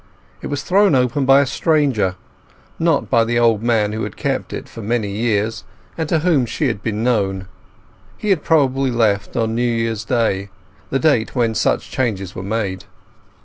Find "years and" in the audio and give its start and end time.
5.11-6.09